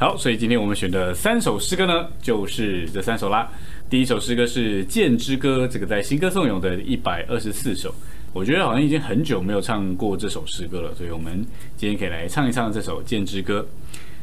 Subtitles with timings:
[0.00, 3.46] 好，所以今天我们选的三首诗歌呢，就是这三首啦。
[3.90, 7.94] 第一首诗歌是《剑之歌》，这个在新歌颂咏的一百二十四首。
[8.32, 11.44] 我觉得好像已经很久没有唱过这首诗歌了，所以我们
[11.76, 13.60] 今天可以来唱一唱这首《剑之歌》。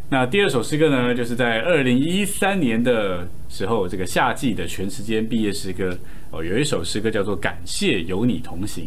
[0.09, 5.95] 那第二首诗歌呢，就是在二零一三年的时候，这个夏季的全时间毕业诗歌
[6.31, 8.85] 哦，有一首诗歌叫做《感谢有你同行》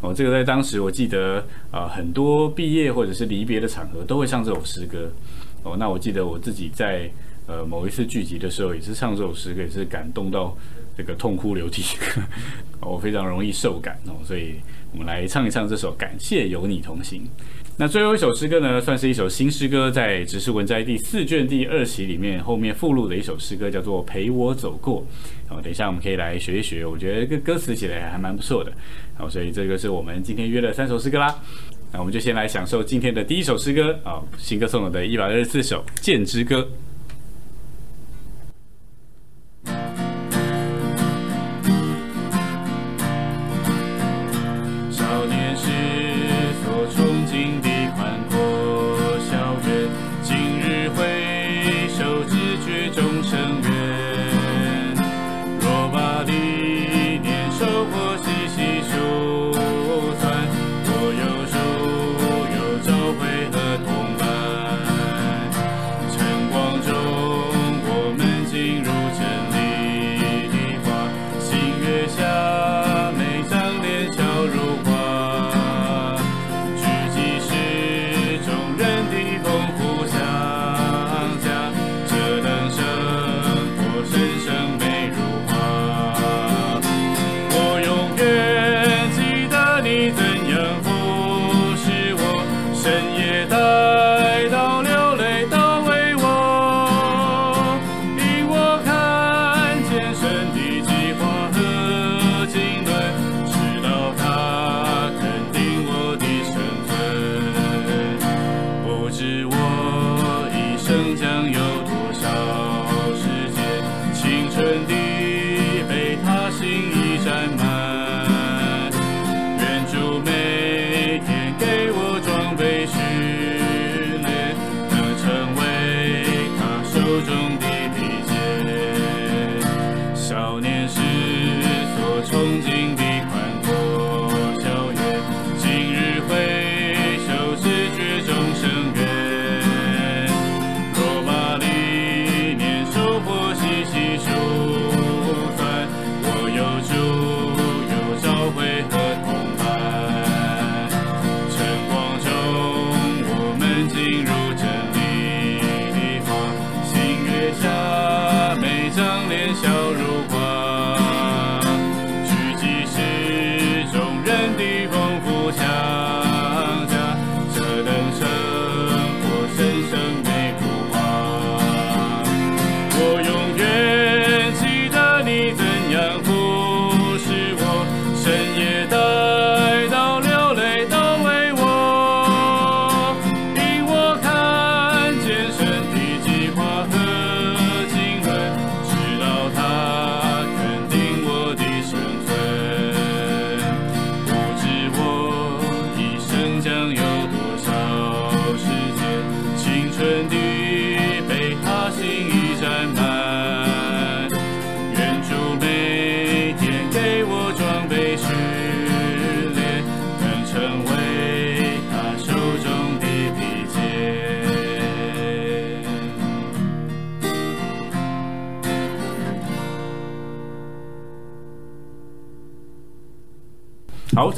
[0.00, 5.10] 哦，这个在当时我记得啊，很多毕业或者是离别的场合都会唱这首诗歌。
[5.62, 7.10] 哦，那我记得我自己在
[7.46, 10.56] 呃某一次聚集的时候，也是唱这首诗歌，也是感动到
[10.96, 11.82] 这个痛哭流涕，
[12.80, 14.54] 我非常容易受感哦，所以
[14.92, 17.22] 我们来唱一唱这首《感谢有你同行》。
[17.76, 25.00] 那最后一首诗歌呢，算是一首新诗歌，在《指示文摘》第四卷第二期里面后面附录的一首诗歌，叫做《陪我走过》。
[25.54, 28.70] 哦，等一下我们可以来学一学，我觉得这歌词写的还蛮不错的。
[29.14, 31.34] 好，所以这个是我们今天约的三首诗歌啦。
[31.92, 36.56] 那我们就先来享受今天的第一首诗歌啊，新歌送我的一百二十四首《剑之歌》。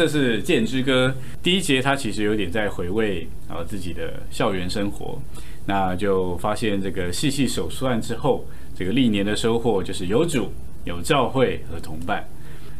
[0.02, 1.14] 这是《剑之歌》
[1.44, 5.16] 第一节，它其实有点在回味啊自己的校园生活。
[5.64, 8.44] 那就发现这个细细手算之后，
[8.74, 10.52] 这个历年的收获就是有主、
[10.84, 12.28] 有教会和同伴。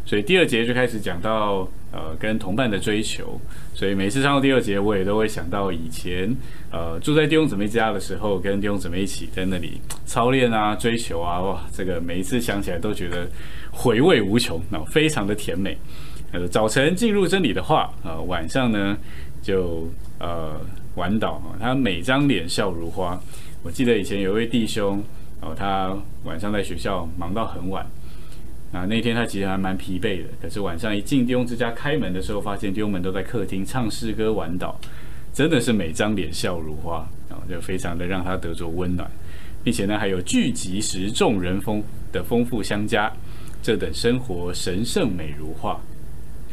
[0.05, 3.41] 所以第二节就开始讲到呃跟同伴的追求。
[3.73, 6.37] 所以每次上到第二节，我也都会想到以前
[6.73, 13.29] 呃住在弟兄姊妹家的时候，跟弟兄姊妹一起在那里操练啊、追求啊，哇，这个每一次想起来都觉得
[13.71, 15.79] 回味无穷，那非常的甜美。
[16.33, 18.97] 呃，早晨进入真理的话，呃，晚上呢
[19.43, 19.87] 就
[20.19, 20.59] 呃
[20.95, 23.21] 晚祷啊，他每张脸笑如花。
[23.63, 25.05] 我记得以前有一位弟兄，
[25.43, 25.95] 哦，他
[26.25, 27.85] 晚上在学校忙到很晚，
[28.73, 30.31] 啊，那天他其实还蛮疲惫的。
[30.41, 34.75] 可是晚上一进弟兄之家开门的时候，发现弟兄们都在客厅唱诗歌、晚祷，
[35.35, 37.45] 真的是每张脸笑如花啊。
[37.47, 39.07] 就非常的让他得着温暖，
[39.63, 43.13] 并且呢，还有聚集时众人丰的丰富相加，
[43.63, 45.79] 这等生活神圣美如画。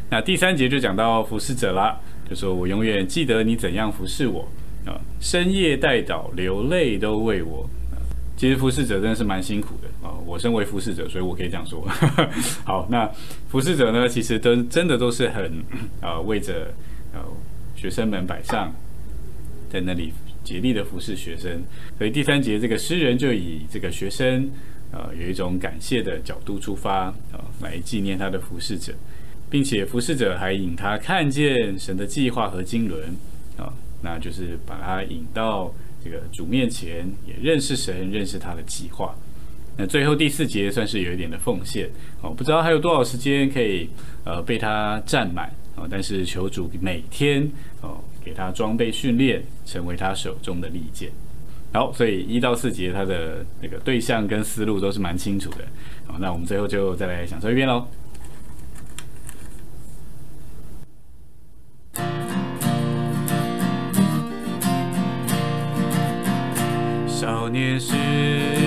[0.10, 1.98] 那第三节就讲到服侍者啦，
[2.30, 4.48] 就说我永远记得你怎样服侍我
[4.86, 7.98] 啊，深夜带祷流泪都为我啊。
[8.36, 10.16] 其实服侍者真的是蛮辛苦的啊！
[10.26, 11.86] 我身为服侍者，所以我可以这样说。
[12.64, 13.06] 好，那
[13.50, 15.64] 服侍者呢，其实都真的都是很
[16.02, 16.74] 呃为着
[17.14, 17.20] 呃
[17.76, 18.74] 学生们摆上，
[19.70, 21.62] 在那里竭力的服侍学生。
[21.98, 24.50] 所以第三节这个诗人就以这个学生
[24.92, 28.94] 呃有一种感谢的角度出发啊，来纪念他的服侍者，
[29.50, 32.96] 并且服侍者还引他看见神的计划和经纶
[33.58, 35.74] 啊，那就是把他引到。
[36.02, 39.14] 这个主面前也认识神，认识他的计划。
[39.76, 41.90] 那最后第四节算是有一点的奉献
[42.22, 43.90] 哦，不知道还有多少时间可以
[44.24, 45.86] 呃被他占满哦。
[45.92, 47.46] 但是求主每天
[47.82, 51.12] 哦给他装备训练，成为他手中的利剑。
[51.74, 55.68] 好，所以一到四节他的那个对象跟思路都是蛮清楚的。
[56.08, 57.86] 好，那我们最后就再来享受一遍喽。
[67.80, 68.59] 少年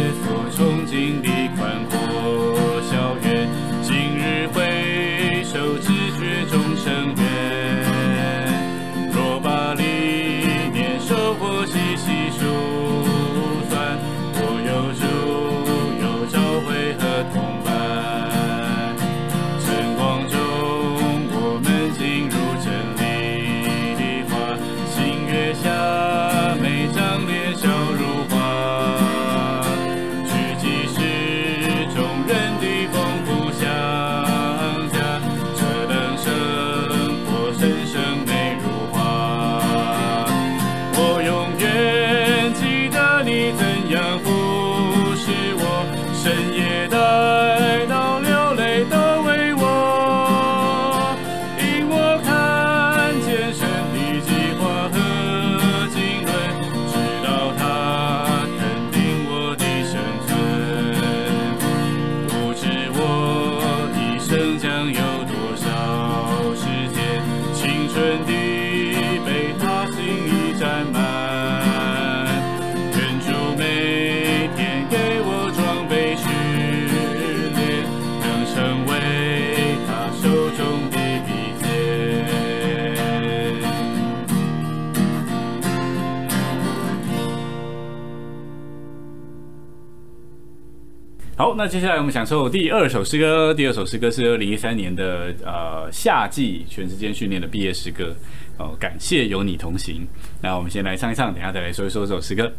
[91.35, 93.55] 好，那接下来我们享受第二首诗歌。
[93.55, 98.15] 第二首诗歌是二零一三年的呃夏季全时间训练的毕业诗歌。
[98.59, 100.07] 哦，感谢有你同行。
[100.43, 102.53] 那我们先来唱一唱，等下再来说一说这首诗歌。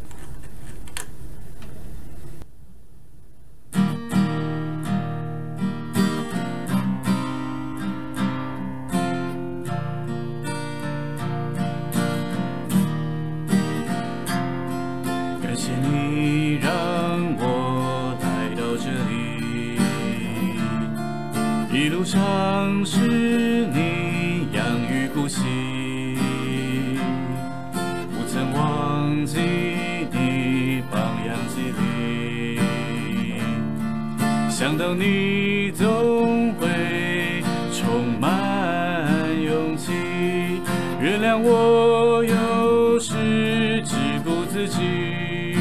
[41.23, 45.55] 原谅我有时只顾自己，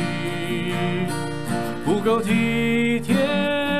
[1.84, 3.14] 不够体贴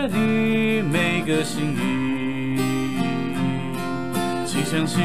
[0.07, 2.57] 你每个心意，
[4.47, 5.03] 请相信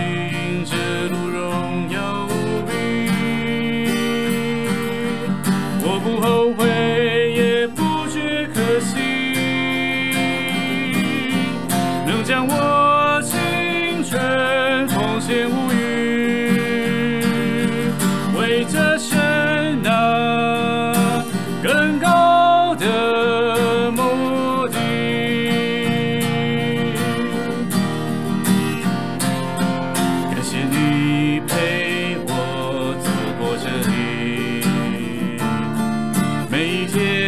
[36.58, 37.27] 每天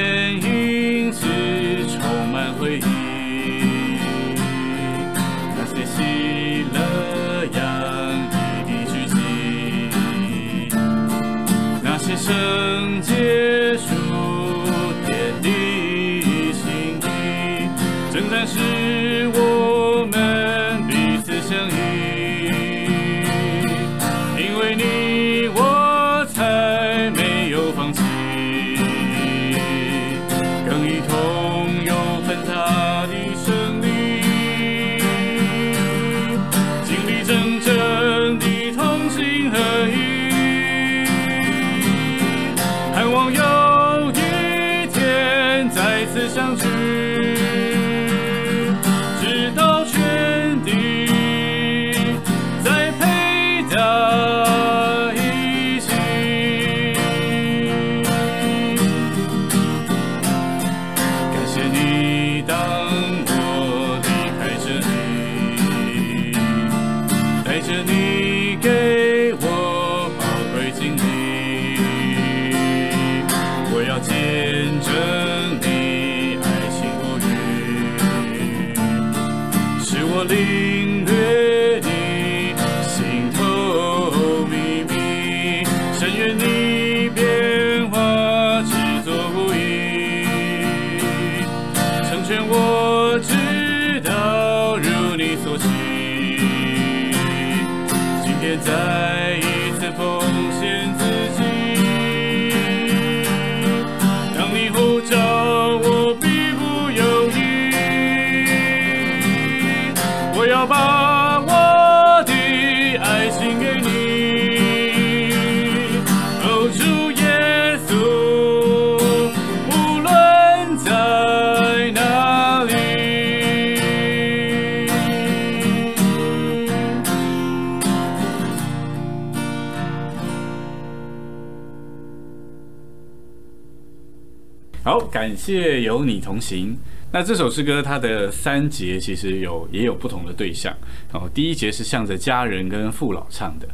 [135.30, 136.76] 感谢有你同行。
[137.12, 140.76] 那这首诗歌它的三节其实有也有不同的对象。
[141.14, 143.68] 哦，第一节是向着家人跟父老唱的，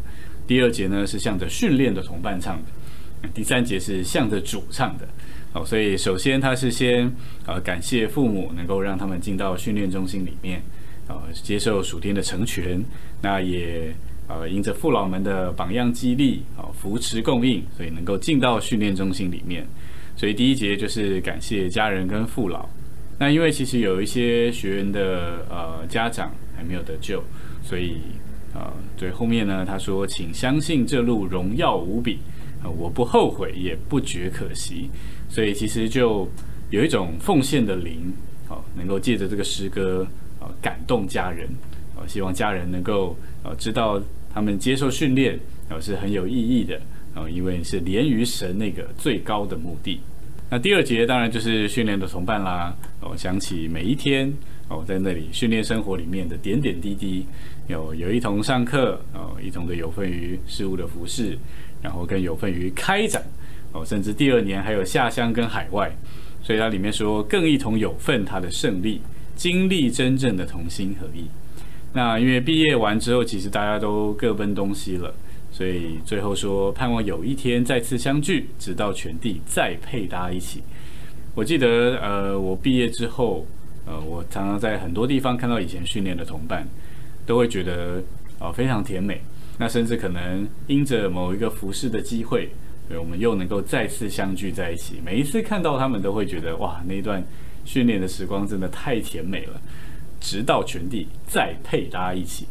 [0.45, 5.07] 第二节呢是向着训练的同伴唱的，第三节是向着主唱的。
[5.53, 7.09] 哦，所以首先他是先
[7.45, 10.61] 呃感谢父母能够让他们进到训练中心里面，
[11.07, 12.83] 呃接受属天的成全。
[13.21, 13.95] 那也
[14.27, 19.65] 呃因着父老们的榜样激励，哦扶持供应，所以能够进到训练中心里面。
[20.15, 22.67] 所以第一节就是感谢家人跟父老。
[23.17, 27.23] 那因为其实有一些学员的呃家长还没有得救，
[27.63, 27.97] 所以
[28.53, 32.19] 呃对后面呢他说，请相信这路荣耀无比，
[32.63, 34.89] 呃我不后悔也不觉可惜。
[35.29, 36.27] 所以其实就
[36.69, 38.13] 有一种奉献的灵，
[38.49, 40.05] 哦能够借着这个诗歌
[40.39, 41.47] 呃感动家人，
[41.97, 44.01] 呃希望家人能够呃知道
[44.33, 46.79] 他们接受训练呃是很有意义的。
[47.15, 49.99] 哦，因为是连于神那个最高的目的。
[50.49, 52.75] 那第二节当然就是训练的同伴啦。
[53.01, 54.31] 哦，想起每一天
[54.67, 57.25] 哦，在那里训练生活里面的点点滴滴，
[57.67, 61.37] 有有一同上课哦，一同的有份于事物的服饰，
[61.81, 63.23] 然后更有份于开展
[63.71, 65.91] 哦，甚至第二年还有下乡跟海外。
[66.43, 69.01] 所以它里面说更一同有份他的胜利，
[69.35, 71.25] 经历真正的同心合意。
[71.91, 75.11] 那因为毕业完之后，其实大家都各奔东西了。
[75.55, 80.61] 所以最后说，盼望有一天再次相聚，直到全地再配搭一起。
[81.33, 83.47] 我记得，呃，我毕业之后，
[83.85, 86.67] 呃，我常常在很多地方看到以前训练的同伴，
[87.25, 88.03] 都会觉得，
[88.37, 89.21] 呃，非常甜美。
[89.57, 92.49] 那甚至可能因着某一个服饰的机会，
[92.89, 94.99] 我们又能够再次相聚在一起。
[95.05, 97.23] 每一次看到他们，都会觉得，哇，那段
[97.63, 99.61] 训练的时光真的太甜美了。
[100.19, 102.45] 直到全地再配搭一起。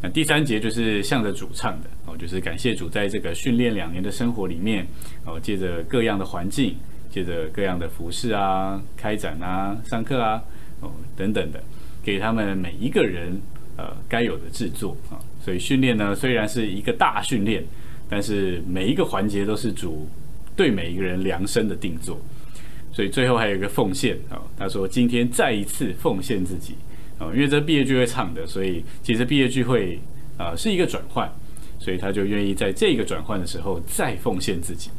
[0.00, 1.88] 那第三节就是向着主唱的
[2.18, 4.86] 就是感谢主在这个训练两年的生活里面
[5.24, 6.76] 哦，借着各样的环境，
[7.10, 10.42] 借着各样的服饰啊、开展啊、上课啊
[10.80, 11.62] 哦等等的，
[12.02, 13.40] 给他们每一个人
[13.76, 15.20] 呃该有的制作啊。
[15.44, 17.64] 所以训练呢虽然是一个大训练，
[18.08, 20.08] 但是每一个环节都是主
[20.56, 22.20] 对每一个人量身的定做。
[22.92, 26.74] 所以最后还有一个奉献啊，他说今天再一次奉献自己。
[27.18, 29.98] 哦，因为这毕业聚会唱的，所以其实毕业聚会
[30.36, 31.30] 啊是一个转换，
[31.86, 34.90] 所以他就愿意在这个转换的时候再奉献自己。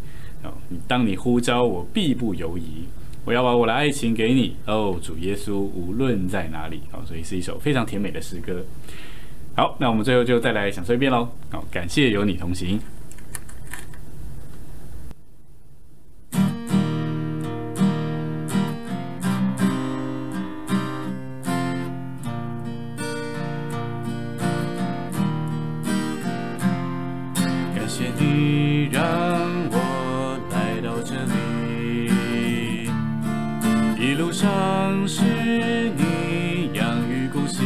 [0.41, 0.53] 哦，
[0.87, 2.85] 当你呼召我，必不犹疑，
[3.25, 4.55] 我要把我的爱情给你。
[4.65, 6.79] 哦，主耶稣，无论在哪里。
[6.93, 8.63] 哦，所以是一首非常甜美的诗歌。
[9.53, 11.27] 好，那我们最后就再来享受一遍喽。
[11.49, 12.79] 好，感谢有你同行。
[34.17, 35.21] 路上是
[35.95, 37.63] 你养育顾惜，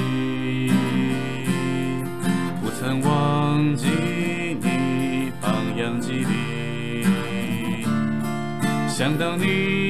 [2.62, 3.88] 不曾忘记
[4.62, 7.06] 你榜样激励，
[8.90, 9.81] 想到你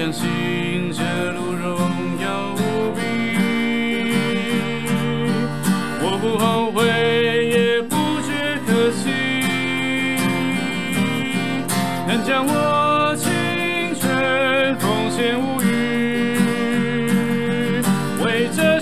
[0.00, 1.02] 相信这
[1.32, 1.78] 路荣
[2.22, 3.00] 耀无比。
[6.00, 6.86] 我不后悔，
[7.50, 9.10] 也不觉可惜，
[12.08, 13.28] 能将我青
[14.00, 15.68] 春奉献无余，
[18.24, 18.80] 为这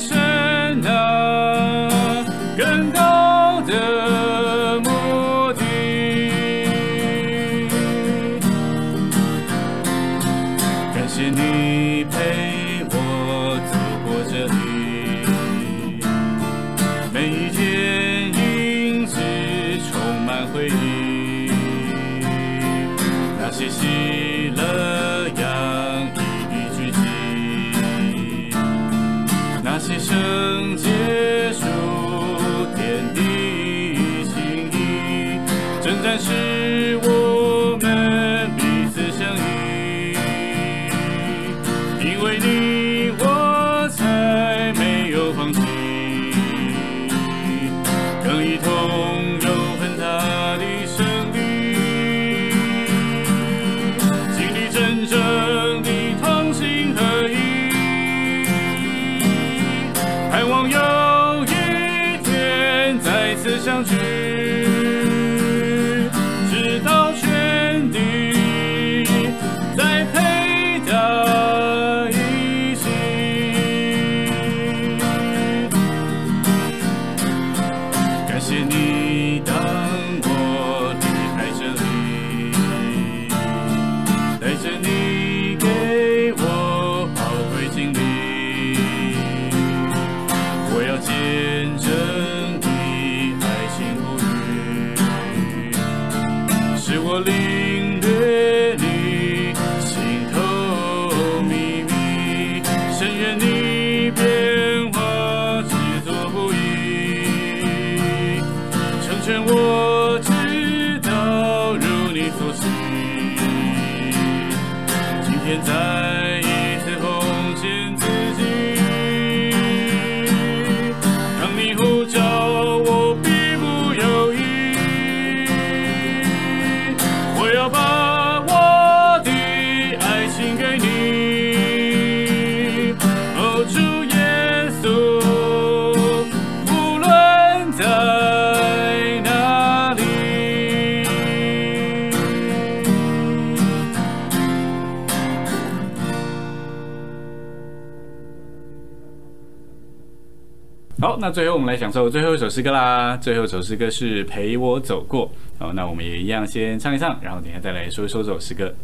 [151.28, 153.14] 那最后我们来享受最后一首诗歌啦！
[153.18, 155.26] 最后一首诗歌是《陪我走过》
[155.62, 158.74] 哦，那我们也一样先唱一唱，然后等下再来说一说这首诗歌。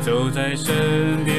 [0.00, 1.33] 走在身边。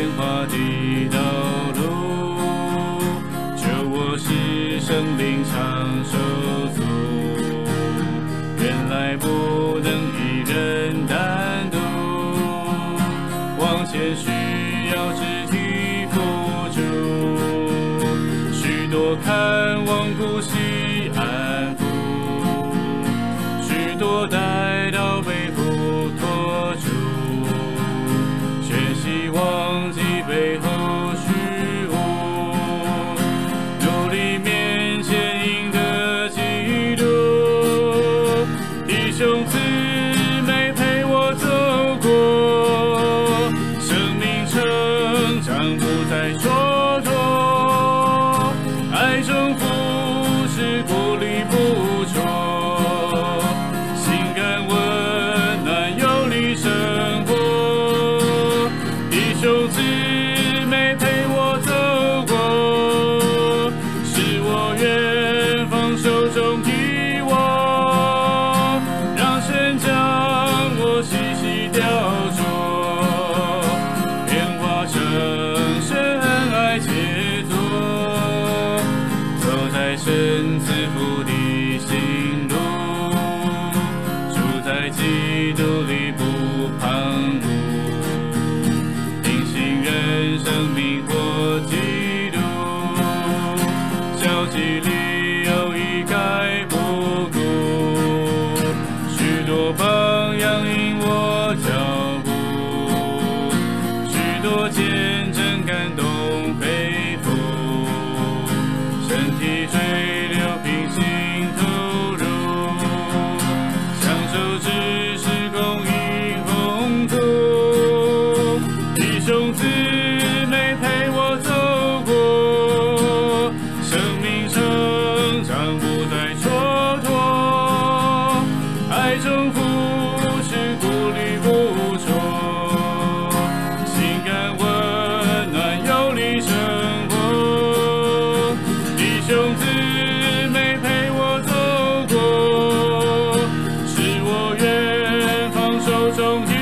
[146.15, 146.53] 送给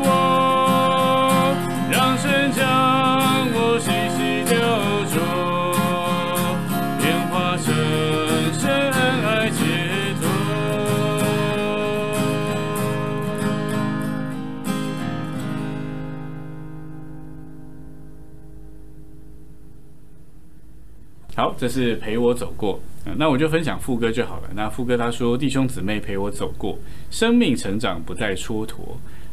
[0.00, 0.06] 我，
[1.90, 2.62] 让神将
[3.54, 4.54] 我细细雕
[5.08, 5.16] 琢，
[7.00, 7.72] 变化深
[8.52, 8.68] 深
[9.24, 10.28] 爱解脱。
[21.34, 22.78] 好，这是陪我走过。
[23.16, 24.50] 那我就分享副歌就好了。
[24.54, 26.78] 那副歌他说：“弟兄姊妹陪我走过，
[27.10, 28.74] 生命成长不再蹉跎，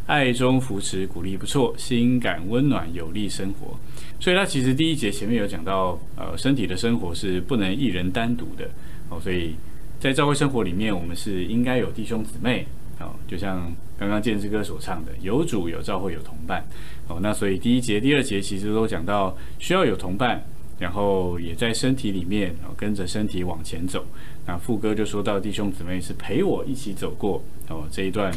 [0.06, 3.78] 爱中扶持鼓励不错，心感温暖有力生活。”
[4.20, 8.70] 所以他其实第一节前面有讲到，呃，身体的生活是不能一人单独的
[9.10, 9.56] 哦，所以
[10.00, 12.66] 在教会生活里面，我们是应该有弟兄姊妹
[13.00, 16.66] 哦，就像刚刚建之哥所唱的，有主有教会有同伴
[17.08, 17.20] 哦。
[17.22, 20.44] 那所以第一节、第二节其实都讲到需要有同伴。
[20.78, 24.06] 然后也在身体里面，哦，跟着身体往前走。
[24.46, 28.32] 那副歌就说到弟兄姊妹是陪我一起走过哦这一段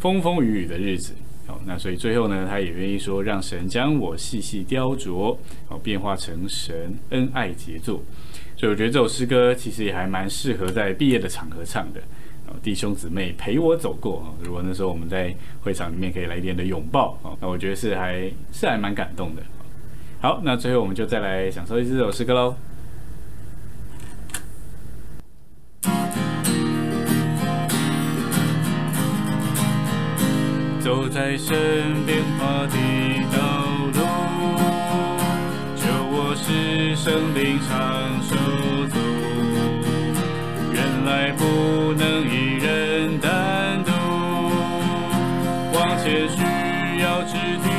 [0.00, 1.14] 风风雨雨的日子
[1.46, 1.60] 哦。
[1.64, 5.36] 那所以最后呢，他也愿意说让神将我细细雕琢
[5.68, 8.02] 哦，变化成神恩爱杰作。
[8.56, 12.00] 所以我觉得这首诗歌其实也还蛮适合在毕业的场合唱的
[12.46, 12.54] 哦。
[12.62, 19.42] 弟兄姊妹陪我走过哦，如果那时候我们在会场里面可以来一点的拥抱哦，那我觉得是还是还蛮感动的。
[20.22, 22.54] 好，那最后我们就再来享受一次这首诗歌喽。
[30.78, 32.76] 走在身边花的
[33.32, 33.40] 道
[33.94, 33.98] 路，
[35.74, 38.36] 求我是生命长手
[38.86, 38.96] 足。
[40.72, 43.90] 原来不能一人单独，
[45.76, 46.38] 往前需
[47.02, 47.32] 要肢
[47.64, 47.71] 体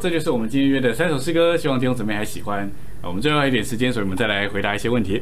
[0.00, 2.68] 这就是我们今天约的三首诗歌，希望听众姊妹还喜欢。
[3.02, 5.20] 我们最后一点时间，所以我们再来回答一些问题。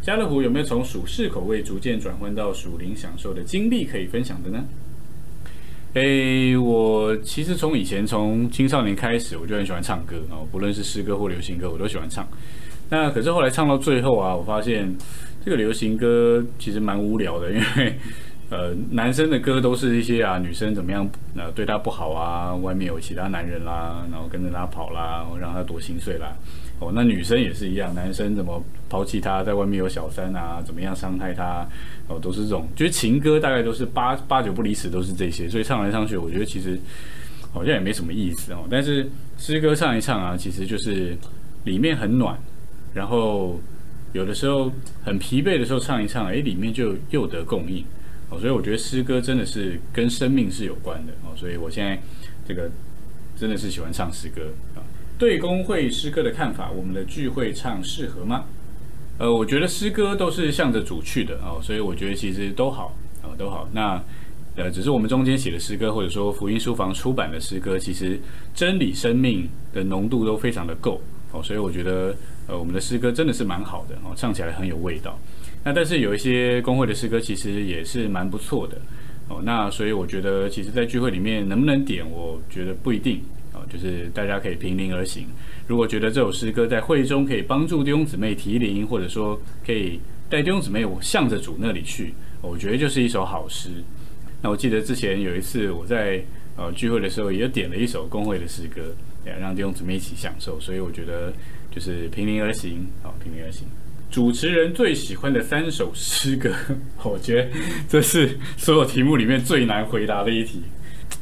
[0.00, 4.64] 家乐福有没有从属世口味逐渐转换到属灵享受的经历可以分享的呢？
[5.94, 12.24] 诶，我其实从以前从青少年开始，我就很喜欢唱歌哦，不论是诗歌或流行歌，我都喜欢唱。
[12.88, 14.96] 那可是后来唱到最后啊，我发现
[15.44, 17.98] 这个流行歌其实蛮无聊的，因为。
[18.48, 26.32] 呃，男生的歌都是一些啊，女生怎么样呃对他不好啊，外面有其他男人啦，然后跟着他跑啦，让他多心碎啦。
[26.78, 31.66] 哦，那女生也是一样，男生怎么抛弃她，在外面有小三啊，怎么样伤害她，
[32.06, 32.68] 哦，都是这种。
[32.76, 35.48] 就是情歌大概都是八八九不离十，都是这些。
[35.48, 36.78] 所以唱来唱去，我觉得其实
[37.50, 38.58] 好像也没什么意思哦。
[38.70, 41.16] 但是诗歌唱一唱啊，其实就是
[41.64, 42.38] 里面很暖，
[42.92, 43.58] 然后
[44.12, 44.70] 有的时候
[45.02, 47.82] 很疲惫的时候唱一唱，哎，里面就又得供应。
[48.30, 52.00] 哦，所以我觉得诗歌真的是跟生命是有关的哦，所以我现在
[52.46, 52.70] 这个
[53.36, 54.82] 真的是喜欢唱诗歌啊。
[55.18, 58.44] 对工会诗歌的看法，我们的聚会唱适合吗？
[59.18, 63.66] 呃，我觉得诗歌都是向着主去的哦，所以我觉得其实都好啊，都好。
[63.72, 64.02] 那
[64.56, 68.20] 呃，只是我们中间写的诗歌，或者说福音书房出版的诗歌，其实
[68.54, 71.00] 真理生命的浓度都非常的够
[71.32, 72.14] 哦，所以我觉得
[72.46, 75.18] 呃，我们的诗歌真的是蛮好的哦，唱起来很有味道。
[75.66, 78.80] 那但是有一些工会的诗歌其实也是蛮不错的
[79.28, 83.20] 哦，那所以我觉得其实，在聚会里面能不能点，我觉得不一定
[83.52, 83.66] 哦。
[83.68, 85.26] 就是大家可以凭灵而行。
[85.66, 89.98] 如果觉得这首诗歌在会中可以帮助弟兄姊妹提灵，或者说可以
[90.30, 93.70] 带弟兄姊妹向着主那里去，我觉得就是一首好诗。
[94.40, 96.22] 那我记得之前有一次我在
[96.56, 98.94] 呃聚会的时候，也点了一首工会的诗歌，
[99.26, 100.60] 也让弟兄姊妹一起享受。
[100.60, 101.32] 所以我觉得
[101.72, 103.66] 就是凭灵而行，好，凭灵而行。
[104.10, 106.54] 主持人最喜欢的三首诗歌，
[107.04, 107.50] 我觉得
[107.88, 110.62] 这是所有题目里面最难回答的一题。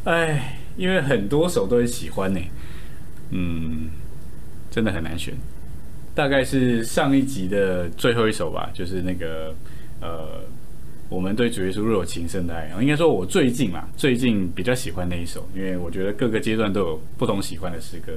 [0.04, 0.60] 哎。
[0.76, 2.40] 因为很多首都很喜欢呢，
[3.30, 3.88] 嗯，
[4.72, 5.32] 真的很难选。
[6.16, 9.54] 大概是上一集的最后一首吧，就是那个
[10.00, 10.40] 呃，
[11.08, 12.68] 我们对主耶稣若有情深的爱。
[12.80, 18.12] 应该说，我最近嘛，最近比较喜欢那一首，因为我觉得各个阶段都有不同喜欢的诗歌。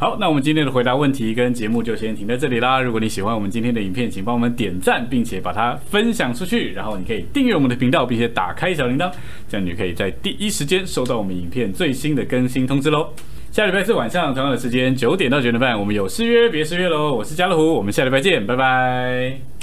[0.00, 2.80] 好，那我们今天的回答问题跟节目就先停在这里啦。
[2.80, 6.72] 如果你喜欢我们今天的影片，请帮我们点赞，并且把它分享出去。
[6.72, 9.10] 然后你可以订阅我们的频道，并且打开小铃铛，
[9.48, 13.08] 这样你可以在第一时间收到我们影片最新的更新通知喽。
[13.50, 17.12] 下礼拜四晚上同样的时间九点到九点半，我们有失约别失约喽。
[17.12, 19.57] 我是家乐虎，我们下礼拜见，拜拜。